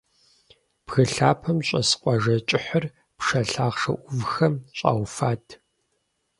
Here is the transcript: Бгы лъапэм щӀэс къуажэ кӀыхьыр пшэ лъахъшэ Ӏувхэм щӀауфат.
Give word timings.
Бгы 0.85 1.03
лъапэм 1.13 1.57
щӀэс 1.67 1.89
къуажэ 2.01 2.35
кӀыхьыр 2.47 2.85
пшэ 3.17 3.41
лъахъшэ 3.51 3.93
Ӏувхэм 4.03 4.53
щӀауфат. 4.77 5.45